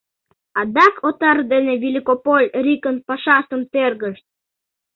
Адак 0.59 0.95
Отар 1.07 1.37
ден 1.51 1.65
Великополь 1.83 2.47
рикын 2.65 2.95
пашаштым 3.07 3.61
тергышт. 3.71 4.25